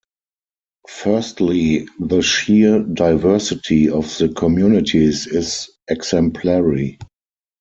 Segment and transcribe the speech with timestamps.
[0.89, 6.97] Firstly, the sheer diversity of the communities is exemplary.